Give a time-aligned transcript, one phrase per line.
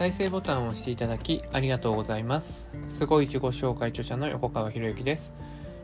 [0.00, 2.70] 再生ボタンを押していただきありがとうございます。
[2.88, 5.34] すごい自己紹介著者の横川博之です。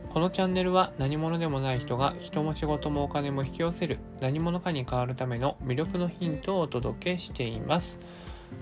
[0.09, 8.01] このチャンネルは何者でもない人が人も仕事もお金も引き寄せる何者かに変わるための魅力のヒントをお届けしています。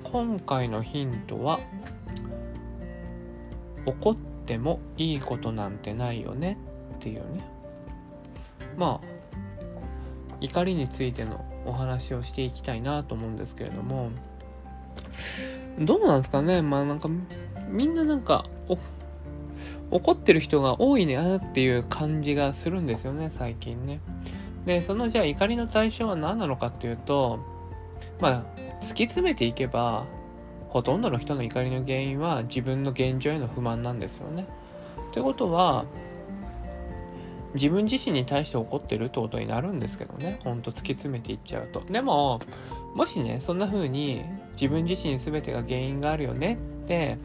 [0.03, 1.61] 今回のヒントは
[3.87, 6.59] 怒ってもいいことなんてないよね
[6.97, 7.45] っていうね。
[8.77, 9.07] まあ
[10.41, 14.11] 怒りについてのお話をしていきたいなと思うんですけれども
[15.79, 16.63] どうなんですかね。
[16.63, 17.09] まあなんか
[17.69, 18.45] みんななんか
[19.91, 24.01] 怒ってる人が多いねっていう感じがするんですよね最近ね。
[24.67, 27.39] でそのじゃあ怒りの対象は何なのかっていうと
[28.21, 30.07] まあ突き詰めていけば
[30.69, 34.47] ほとんどの人の怒りの原因は自分の現状への不満なんですよね。
[35.13, 35.85] ということは
[37.55, 40.41] 自分自身に対して怒ってるってことになるんですけどね。
[40.43, 41.81] ほんと突き詰めていっちゃうと。
[41.83, 42.41] でも
[42.95, 44.25] もしねそんな風に
[44.55, 47.19] 自分自身全てが原因があるよねって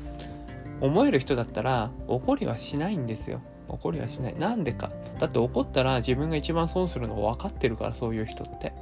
[0.82, 3.42] 思える人だったら怒りはしないんですよ。
[3.68, 4.36] 怒りはしない。
[4.38, 4.92] なんでか。
[5.20, 8.74] だって怒ったら自分が一番損するのを分かってるからそういう人って、ね、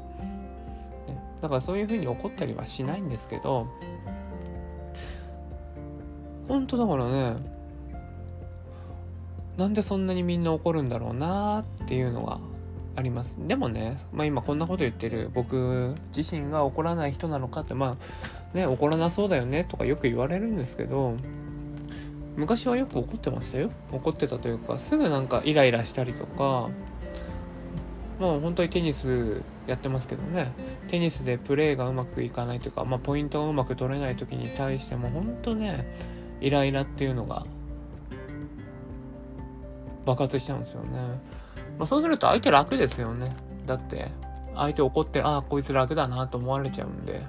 [1.42, 3.68] だからそういう風に怒ったりはしないんですけど
[6.48, 7.36] 本当だからね
[9.58, 12.40] なんでそんなにみんな怒るんだろうなっていうのが
[12.96, 13.36] あります。
[13.40, 21.16] でもね、まあ、今こんなこと言ってる僕自身が怒らない人なのかってまあね怒らなそうだよねとかよく言われるんですけど
[22.36, 26.70] 昔はよく怒ってましたよ怒ってたというかすぐなんかイライラしたりとか
[28.20, 30.52] まあ本当にテニスやってますけどね
[30.88, 35.86] テニスでプレーがうまくいかないというか、まあ、ポイントがうまく取れない時に対しても本当ね
[36.42, 37.46] イライラっていうのが
[40.08, 40.90] 爆発しちゃうんですよね。
[41.78, 43.30] まあ、そうすると相手楽ですよね。
[43.66, 44.10] だって、
[44.56, 47.24] 相手怒って、ああ、こいつ楽だなと思われちゃうんで。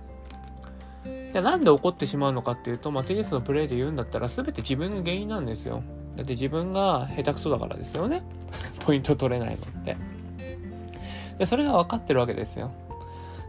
[1.32, 5.82] じゃあなんで怒ってしまうのかっていうと、まあ、テニスのプレーで言うんだったら全て自分が原因なんですよ。
[6.16, 8.22] だって自分が下手くそだからですよね。
[8.84, 9.96] ポイント取れないのって。
[11.38, 12.72] で、それが分かってるわけですよ。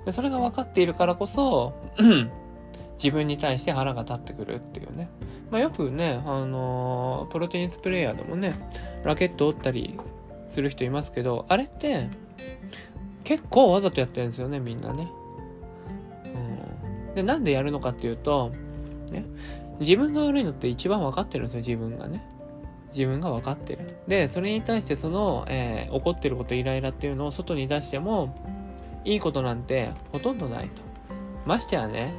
[0.06, 1.74] で、それが分かっているからこそ、
[3.02, 5.10] 自分に対して腹が立ってくるっていうね。
[5.50, 8.54] まあ、よくね、あのー、プロテニスプレーヤーでもね、
[9.04, 9.98] ラケット折ったり
[10.50, 12.10] する人いますけど、あれって、
[13.24, 15.10] 結構わざとやってるんですよね、みんなね。
[17.16, 18.52] で、なんでやるのかっていうと、
[19.12, 19.26] ね、
[19.80, 22.24] 自分が悪いのって一番分かってるんですよ、自分がね。
[22.92, 23.98] 自分が分かってる。
[24.08, 28.36] で、それに対してその、えー、怒ってること、イライラっていうのを外に出しても、
[29.06, 30.82] いいことなんてほとんどないと。
[31.46, 32.14] ましてやね、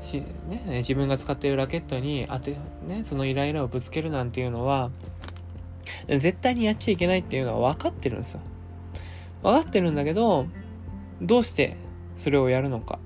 [0.00, 2.56] し、ね、自分が使っているラケットに当て、
[2.86, 4.90] ね、そのイライラをぶつけるなんていうのは、
[6.08, 8.40] 絶対にやっちゃいけないっていうのは分かってるんですよ。
[9.42, 10.46] 分かってるんだけど、
[11.20, 11.76] どうして
[12.16, 12.98] それをやるのか。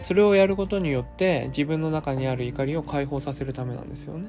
[0.00, 4.28] それをやることによって自分の中にある怒りを解放させるためなんですよね。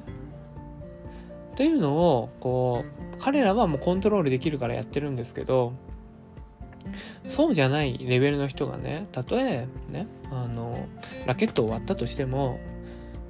[1.56, 5.74] というのを、こう、彼らはもうコントロールできるからやってるんですけど、
[7.28, 10.86] そうじゃないレベルの人がね、たとえね、あの、
[11.26, 12.58] ラケットを割ったとしても、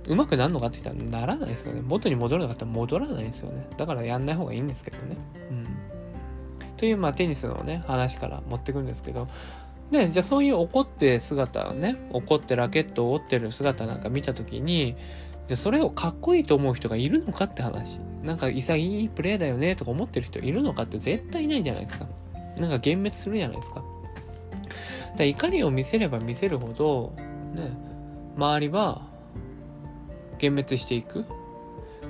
[0.06, 1.82] うまくなるのかって言ったらならないですよね。
[1.82, 3.66] 元に戻るのかって戻らないですよね。
[3.76, 5.16] だからやんない方がいいんですけどね。
[5.50, 5.66] うん。
[6.76, 9.26] という、まあテニスのね、話から持ってくんですけど、
[9.90, 14.96] で、じゃあそういう怒って姿をね、怒ってラケットを折ってる姿なんか見たときに、
[15.48, 17.98] じゃそれをかっこいいと思う人がいるのかって話。
[18.22, 22.06] なんか潔いプレーだよねとか思ってる人いるのかって絶対いないじゃないですか。
[22.34, 23.82] なんか幻滅するじゃないですか。
[25.12, 27.12] だか怒りを見せれば見せるほど、
[27.54, 27.72] ね、
[28.36, 29.08] 周りは
[30.40, 31.24] 幻滅していく。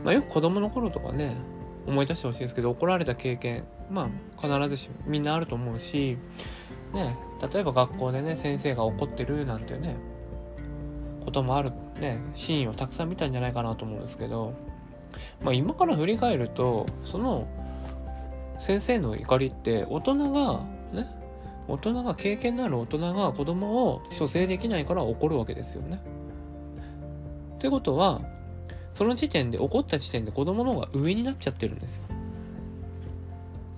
[0.05, 1.35] まあ、よく子供の頃とかね、
[1.87, 4.09] 思い出してほしいんですけど、怒られた経験、ま
[4.39, 6.17] あ、必ずしもみんなあると思うし、
[6.93, 9.97] ね、例えば学校でね、先生が怒ってるなんてね、
[11.25, 14.55] こともある、ね、シーンをたくさん見たんじゃないかなと思うんですけど、
[15.43, 17.47] まあ、今から振り返ると、その、
[18.61, 20.63] 先生の怒りって大人が
[20.93, 21.09] ね
[21.67, 26.01] 大人が経験のある大人が子供を処世できないから怒るわけですよね。
[27.55, 28.21] ってことは
[28.93, 32.03] その時点で怒った時点で子供の方が上になっちゃってるんですよ。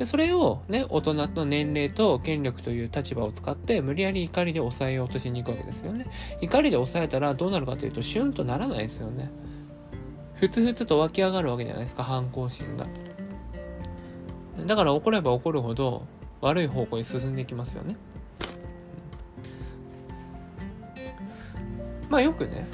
[0.03, 6.07] でそれをね大人の年齢と権力という立場を使って無理やり怒りで抑えようとしに行くわけですよね。
[6.41, 9.31] 怒りで抑えたらどうなるかというとシュンとならないですよね。
[10.35, 12.89] ふつふつと湧き上がるわけじゃないですか反抗心が。
[14.67, 16.05] だから怒れば怒るほど
[16.41, 17.95] 悪い方向に進んでいきますよね。
[22.09, 22.67] まあよくね、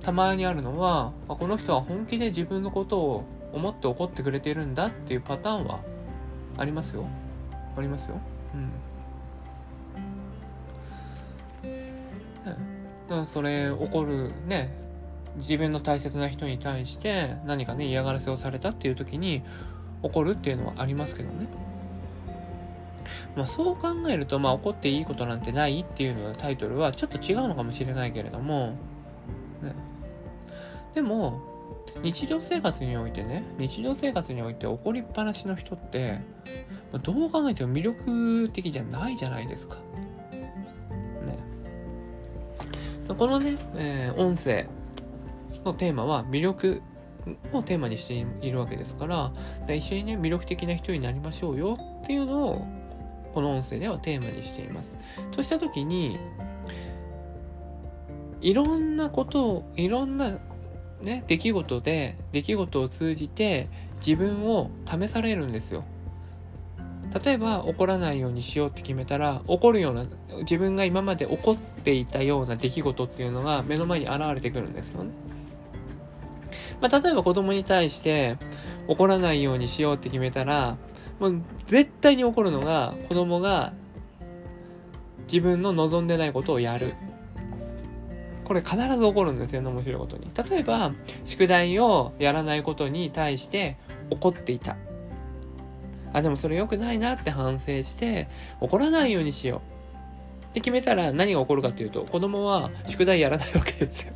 [0.00, 5.80] たまにあるのは、この人は本気で自分のことを思って怒ってくれてるんだっていうパターンは
[6.60, 7.06] ありますよ。
[7.76, 8.20] ありますよ。
[8.54, 8.70] うん
[12.44, 13.26] だから。
[13.26, 14.72] それ起こるね
[15.36, 19.42] 自分の大切な人に対して何かね嫌がらせをされたっていう時に
[20.02, 21.48] 起こるっていうのはありますけどね。
[23.36, 28.76] まあ、そう考えると、まあ、怒っていいことなんてないっていうののタイトルはちょっと違うのかもしれないけれども、
[29.62, 29.74] ね、
[30.94, 31.40] でも
[32.02, 36.20] 日常生活においてね日常生活において怒りっぱなしの人って、
[37.02, 39.76] どう考えても魅力的じゃないじゃないですか。
[39.76, 41.38] ね、
[43.16, 44.66] このね、えー、音声
[45.64, 46.82] のテーマは魅力
[47.52, 49.32] をテーマにしているわけですから
[49.68, 52.66] 一緒にね魅力的な人になりましょうよっていうのを
[53.34, 54.92] この音声ではテーマにしています。
[55.30, 56.18] とした時に
[58.40, 60.40] いろんなことをいろんな
[61.02, 63.68] ね出来事で出来事を通じて
[64.06, 65.84] 自分を試されるんですよ。
[67.24, 70.04] 例えば怒らないようにしようって決めたら怒るような
[70.42, 75.10] 自分が今まで怒っていたような出来事っていうのが目の前に現れてくるんですよね。
[76.80, 78.38] まあ、例えば子供に対して
[78.86, 80.76] 怒らないようにしようって決めたら
[81.18, 83.72] もう絶対に起こるのが子供が
[85.24, 86.94] 自分の望んでないことをやる。
[88.50, 90.28] これ必ず起こるんですよね、面白いことに。
[90.50, 90.90] 例えば、
[91.24, 93.76] 宿題をやらないことに対して
[94.10, 94.76] 怒っていた。
[96.12, 98.26] あ、でもそれ良くないなって反省して、
[98.60, 99.62] 怒らないようにしよ
[100.42, 100.46] う。
[100.46, 104.14] って決めたら何が起こるかっていうと、子供は宿題やらないわけですよ。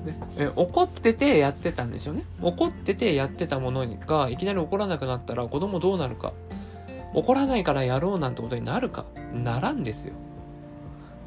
[0.06, 2.22] ね、え怒っててやってたんですよね。
[2.40, 6.32] 怒っててやってたものがいきなり怒らなくなったら子供どうなるか。
[7.12, 9.04] 怒らないからやろうなんてことになるか。
[9.34, 10.14] ならんですよ。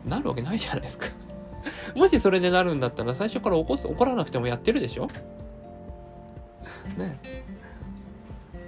[0.06, 1.08] なるわけないじゃないですか
[1.96, 5.08] もしそれでなるんだったら最初から怒怒らなくてもやってるでしょ？
[6.98, 7.20] ね。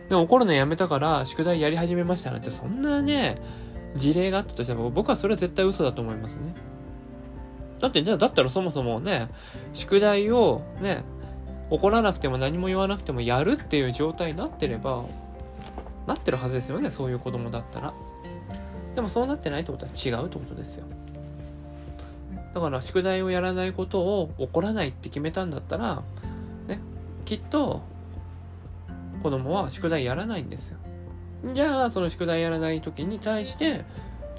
[0.10, 3.38] でも怒るのやめたから宿題やり始めましたなんてそんなね、
[3.95, 6.56] 事例があったとしても僕はそれは絶対嘘だと思いますね。
[7.80, 9.28] だって、じゃあ、だったらそもそもね、
[9.74, 11.04] 宿題をね、
[11.69, 15.04] 怒らなくても何も言わなくてもやるっていう状態になってれば、
[16.07, 17.94] なってるはずですよね、そういう子供だったら。
[18.95, 20.86] でもそうなってないってことは違うってことですよ。
[22.57, 26.01] だから宿題をやらないことを怒らないって決めたんだったら、
[26.68, 26.80] ね、
[27.24, 27.83] きっと
[29.21, 30.80] 子供は宿題やらないんですよ。
[31.54, 33.86] じゃあ、その宿題やらない時に対して、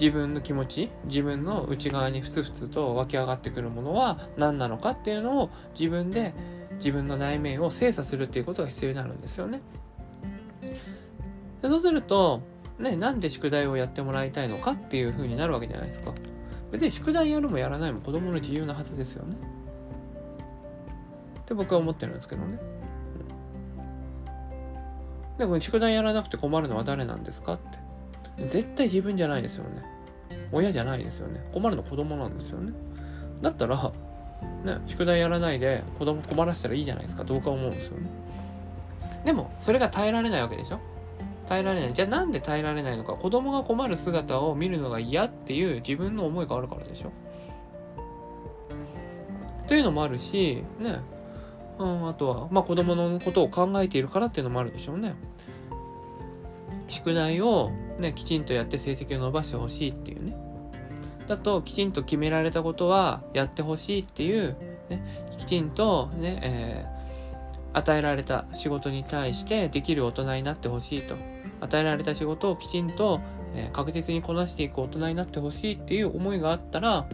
[0.01, 6.35] 自分の気持ち自分の内側にふつふつと湧き上がってくるものは何なのかっていうのを自分で
[6.79, 9.61] 自分の内面を精査するっていうことが必要になるんですよね。
[11.63, 12.43] でそうすると、
[12.81, 16.13] ね、なんで宿題をやってもらいたいのかっていう風になるわけじゃないですか。
[16.71, 19.37] 別に宿題やるもやらないも子供の自由なはずですよね。
[21.41, 22.59] って僕は思ってるんですけどね。
[25.39, 28.47] でも宿題やらなくて困るのは誰なんですかって。
[28.47, 29.83] 絶対自分じゃないですよね。
[30.53, 31.49] 親じゃないですよね。
[31.53, 32.73] 困るの子供なんですよね。
[33.41, 33.93] だったら、
[34.65, 37.25] ね、宿題やらないで子供困らせたらいいじゃないですか。
[37.25, 38.09] どうか思うんですよね。
[39.25, 40.81] でも、それが耐えられないわけでしょ
[41.49, 41.93] 耐えられない。
[41.95, 43.15] じゃあなんで耐えられないのか。
[43.15, 47.13] 子供が困る姿を見るのが嫌っていう自分の思いがあるからでしょ
[49.67, 51.01] というのもあるし、ね。
[51.79, 55.15] うん、あとは、まあ子供のことを考えているからっていうのもあるでしょうね。
[56.89, 60.37] 宿題をね、きちんとやって成績を伸ばしてほしいっていうね。
[61.29, 64.57] だと、きちんと決められたことはやってほしいっていう、
[64.89, 65.03] ね、
[65.39, 71.15] きちんとね、えー、与えられた仕事に対してできる大人になってほしいと。
[71.61, 73.21] 与えられた仕事をきちんと、
[73.55, 77.07] え、確実にこなしていく大人になってほしいっていう思いがあったら、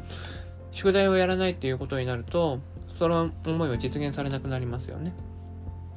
[0.72, 2.58] 宿題をやらないっていうことになると、
[2.88, 5.12] その思いは実現されなくなりますよね。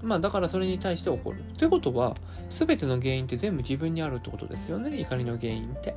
[0.01, 1.43] まあだからそれに対して起こる。
[1.57, 2.15] ということは、
[2.49, 4.99] 全ての原因って全部自分にあるってことですよね。
[4.99, 5.95] 怒りの原因って。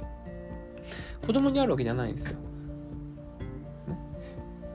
[1.26, 2.38] 子供にあるわけじゃないんですよ。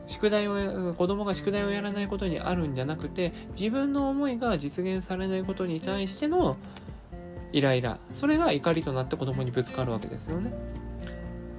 [0.07, 6.57] 宿題を、子供が宿題をやらないことにあるんじゃなくて、自分の思いが実現されないことに対しての
[7.55, 7.99] イライラ。
[8.11, 10.53] それが怒りとなって子供にぶつかるわけですよね。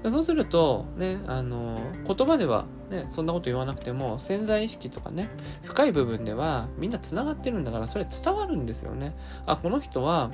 [0.05, 5.31] そうすると、ね、あの、言葉ではね、そんなこと言わなくても、潜在意識とかね、
[5.65, 9.17] 深い部分ではみんな繋がってるんだから、それ伝わるんですよね。
[9.47, 10.31] あ、この人は、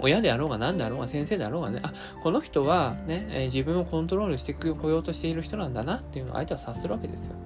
[0.00, 7.36] 親であろうが何であろうが先生であろうがね、あ、この人はね、え、自分をコントロールしてこようとしている人なんだなっていうのを相手は察するわけですよ。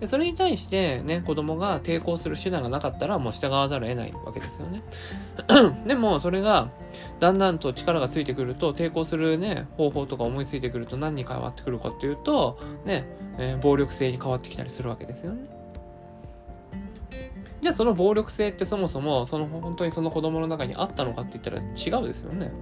[0.00, 4.82] でそれに対してね、子供が抵抗する手段がなかったらもう従わざるを得ないわけですよね。
[5.86, 6.70] でも、それが、
[7.18, 13.06] だんだんと力がついてくると、抵抗するね、方法とか思いついてくると何に変わってくるかっていうと、ね、
[13.38, 15.48] えー、暴力性に変わってきたりするわけですよね。
[17.62, 22.52] じゃあその暴力性ってそもそも、その本当にその子供の中にあったのかって言ったら違うですよね。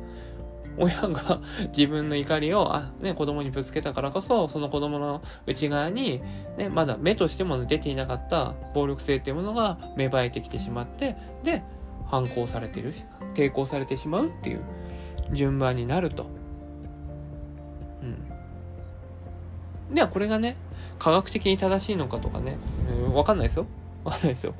[0.78, 1.40] 親が
[1.76, 6.22] 自分の怒りを、あ、ね、子供にぶつけたからこそ、その子供の内側に、
[6.56, 11.62] ね、まだ目としても出ていなかった暴力性っていうものが芽生えてきてしまって、で、
[12.06, 12.92] 反抗されている、
[13.34, 14.60] 抵抗されてしまうっていう
[15.32, 16.26] 順番になると。
[19.90, 19.94] うん。
[19.94, 20.56] では、これがね、
[20.98, 22.56] 科学的に正しいのかとかね、
[23.06, 23.66] うん、わかんないですよ。
[24.04, 24.54] わかんないですよ。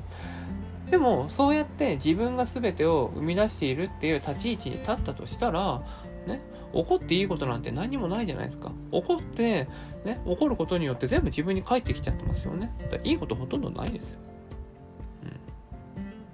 [0.89, 5.81] でも、そうやって自分が全てを生み出しているっていう立ち位置に立ったとしたら、
[6.25, 6.41] ね、
[6.73, 8.71] 怒っていいことなんて何もないじゃないですか。
[8.91, 9.67] 怒って、
[10.03, 12.73] ね、怒ることによって全部自分に返ってきちゃってますよね。
[12.91, 14.19] だいいことほとんどないですよ。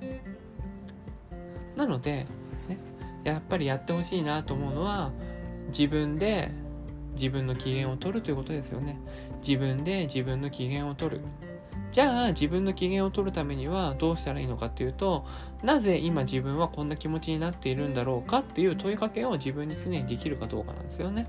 [0.02, 1.78] うん。
[1.78, 2.26] なので、
[2.68, 2.78] ね、
[3.24, 5.12] やっぱりやってほしいなと思うのは、
[5.68, 6.52] 自分で
[7.14, 9.00] 自分の機嫌を取るということですよね。
[9.46, 11.22] 自分で自分の機嫌を取る。
[11.92, 15.26] じゃあ自分の機嫌を取るためにはどうしたらいいのかっていうと
[15.62, 21.28] なぜ今自分はこんな気持ちになっているんだろうかっていう問いかけを自分に常にできるかどうかなんですよね。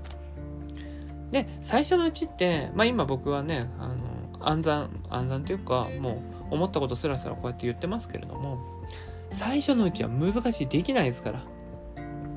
[1.31, 8.59] で最初のうちってまあ今僕はねあの暗算暗算というかもう思ったことすらすらこうやって言ってますけれども
[9.31, 11.43] 最初のうちは難しいできないですから。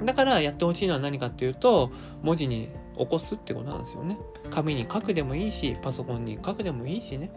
[0.05, 1.91] だからやってほしいのは何かっていうと
[2.23, 4.19] 文字に起こすってことなんですよね。
[4.51, 7.31] 紙に書くでもいいしパソコンに書くでもいいしね。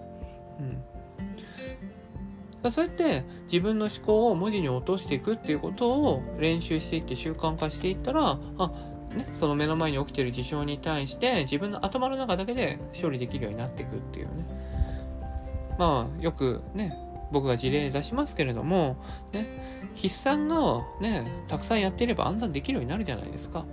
[2.63, 8.71] うん、そうやって自分の思考を文字に落としていくっていうことを練習していって習慣化していったらあ
[9.15, 14.45] ね、その目の前に起きてる事象に対して自分の頭の中だけで処理できるようになっていくっていうね。
[15.79, 16.95] まあよくね
[17.31, 18.97] 僕が事例出しますけれども
[19.33, 23.65] ね筆算がねたくさんやっていれば暗算できるようになるじゃないですか、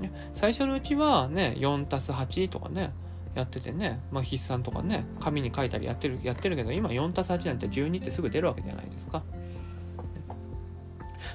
[0.00, 2.92] ね、最初のうちはね 4+8 とかね
[3.36, 9.22] やっててね、まあ、筆算とかね、紙に書いたりやってる、やってるけど、今 4+8 なんて12ってすぐ出るわけじゃないですか。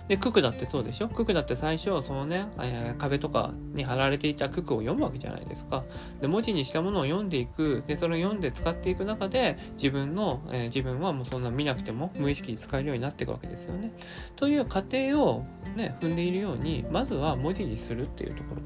[0.08, 1.10] で、九九だってそうでしょ？
[1.10, 5.84] 九九だって最初、そのね、えー、壁とかに貼られていた九九を読むわけじゃないですか。
[6.20, 7.84] で、文字にしたものを読んでいく。
[7.88, 13.94] で、それを読んで使っていく中で、自分の、えー、自分はもうそんな見なくても無意識に使えるようになっていくわけですよね。
[14.36, 18.62] という過程をね、踏んでいるように、まずは文字にするっていうところ。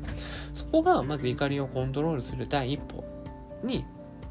[0.53, 3.03] そこが、まず怒りをコントロールする第一歩
[3.65, 3.85] に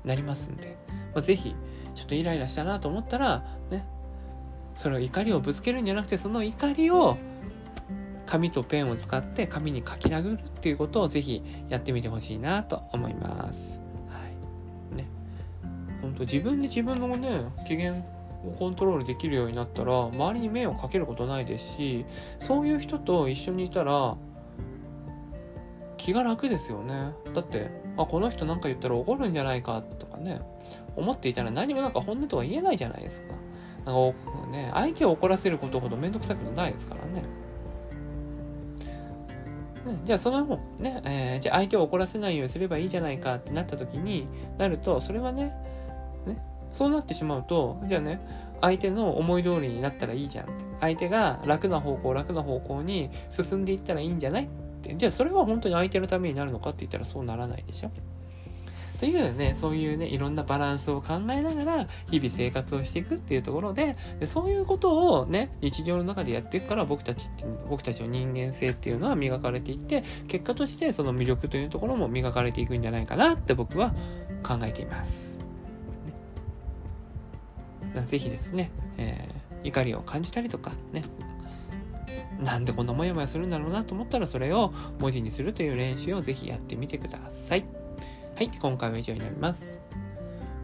[0.04, 0.76] なりますんで、
[1.14, 1.54] まあ、ぜひ、
[1.94, 3.86] ちょっとイライラしたなと思ったら、ね、
[4.74, 7.16] それを怒りをぶつけるんじゃなくて、その怒りを
[8.26, 13.80] 紙とペンを使って紙に書き殴るっていうことをぜひやってみてほしいなと思います。
[14.08, 14.18] は
[14.92, 14.96] い。
[14.96, 15.06] ね。
[16.02, 22.04] 本当自分で自分のね、機嫌をコントロールできるようになったら、周りに迷惑かけることないですし、
[22.40, 24.16] そういう人と一緒にいたら、
[26.04, 27.14] 気が楽ですよね。
[27.32, 30.38] だって、あ、この人なんか言ったら怒るんじゃないかとかね、
[30.96, 33.28] 思っていたら何もなんか本音とは言えないじゃないですか。
[33.86, 37.22] なんかね、相手を怒らせることほどめんどくさくないですからね。
[39.86, 40.44] ね、じゃあその
[40.78, 45.54] ね、えー、じゃあ相手を怒らせないようにすればいいじゃないかってなった時になると、それはね、
[46.26, 46.36] ね、
[46.70, 48.20] そうなってしまうと、じゃあね、
[48.60, 50.48] 相手の思い通りになったらいいじゃん。
[50.80, 54.48] 相手が楽な方向、楽な方向に進んでいったらいいんじゃないっ
[54.84, 54.94] て。
[54.96, 57.90] じゃあそれは本当に相手のためになるのかって言ったらそうならないでしょ。
[58.98, 73.94] というね、そういうね、いろんなバランスを考えながら、日々生活をしていくっていうところで、でそういうことをね、日常の中でやっていくから僕たちって、僕たちの人間性っていうのは磨かれていって、結果としてその魅力というところも磨かれていくんじゃないかなって僕は
[74.42, 75.38] 考えています。
[77.94, 81.02] ね、ぜひですね、えー、怒りを感じたりとか、ね、
[82.44, 87.64] なんでこんなモヤモヤするんだろうなと思ったらそれを文字にするという練習をぜひやってみてください。
[88.36, 89.80] はい、今回は以上になります。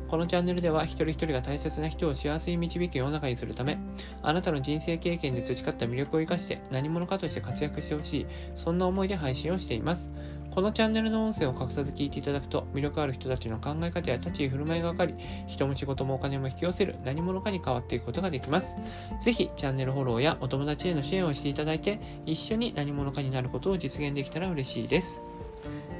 [0.08, 3.78] このチャンネルでは一人一人が大切な人を幸せに導く世の中にするため、
[4.22, 10.10] あなたの人生経験で培った魅力を生かして何者かとして活躍してほしい、そんな思いで配信をしています。
[10.54, 15.14] このチャンネルの音声を隠さず聞いていただくと、魅力ある人たちの考え方や立ち居振る舞いが分かり、
[15.47, 18.76] 人も仕事もお金も引き寄せる何者かに変わっていくことができます。
[19.23, 25.23] ぜひ、チャンネルフォローやお友達への支援をしていただいて、一緒に何者かになることを実現できたら嬉しいです。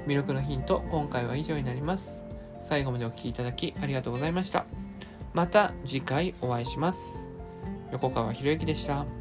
[0.07, 2.23] 魅力のヒント、今回は以上になります。
[2.62, 4.66] 最後までお聴きいただきありがとうございました。
[5.33, 7.28] また次回お会いします。
[7.92, 9.20] 横川博之でした。